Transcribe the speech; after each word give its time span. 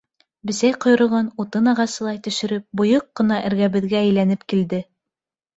Бесәй 0.51 0.71
ҡойроғон, 0.85 1.27
утын 1.43 1.69
ағасылай, 1.73 2.19
төшөрөп, 2.29 2.65
бойоҡ 2.81 3.07
ҡына 3.21 3.39
эргәбеҙгә 3.51 4.03
әйләнеп 4.07 4.49
килде. 4.55 4.85